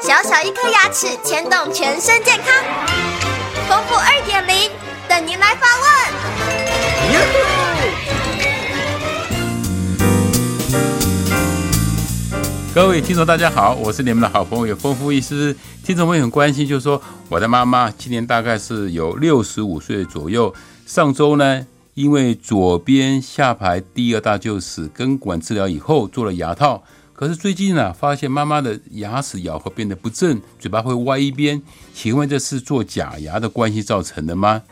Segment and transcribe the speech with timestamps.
[0.00, 2.46] 小小一颗牙齿牵动全身健康，
[3.68, 4.70] 丰富二点零
[5.08, 5.88] 等您来发问。
[12.72, 15.56] 各位听众，大家好，我是你们的好朋友丰富医师。
[15.84, 20.54] 听众朋友很关心，就是说我的妈妈今年大概是有六十五岁左右。
[20.86, 26.84] 上周呢，因为左边下排第二大臼齿根管治疗以后做了牙套。
[27.18, 31.60] 可是最近呢，发现妈妈的牙齿咬合变得不正，嘴巴会歪一边。
[31.92, 34.62] 请问这是做假牙的关系造成的吗？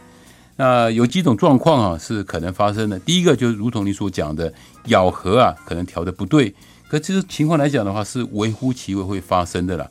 [0.54, 3.00] 那有几种状况啊是可能发生的。
[3.00, 4.54] 第一个就是如同你所讲的，
[4.84, 6.54] 咬合啊可能调的不对。
[6.88, 9.90] 可这个情况来讲的话，是微乎其微会发生的啦。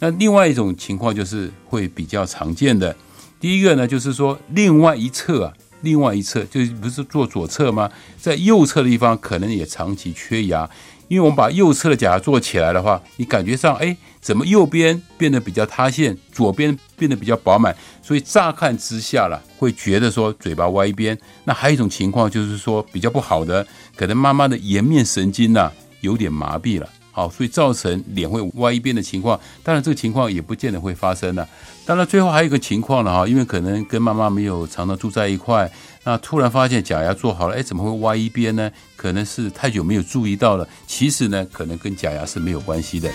[0.00, 2.94] 那另外一种情况就是会比较常见的。
[3.40, 7.88] 第一个呢，就是说另外一侧啊，另外一侧就不是做左侧吗？
[8.18, 10.68] 在右侧的地方可能也长期缺牙。
[11.06, 17.76] 因为我们把右侧的假牙做起来的话，你感觉上，哎，怎么右边变得比较塌陷，左边变得比较饱满？
[18.02, 21.16] 所以乍看之下了，会觉得说嘴巴歪一边。
[21.44, 26.88] 那还有一种情况就是说比较不好的，可能妈妈的颜面神经呐有点麻痹了。
[27.14, 31.48] 好所以造成脸会歪一边的情况当然这个情况也不见得会发生了。
[31.86, 35.70] 当然最后还有一个情况了哈因为可能跟妈妈没有常常住在一块
[36.02, 38.68] 那突然发现假牙做好了哎怎么会歪一边呢？
[38.96, 43.08] 可能是太久没有注意到了其实呢可能跟假牙是没有关系的。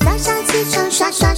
[0.00, 1.32] 早上起床刷刷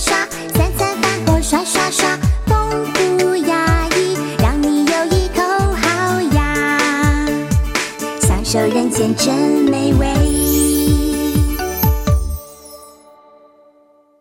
[8.52, 9.32] 这人间真
[9.70, 10.49] 美味。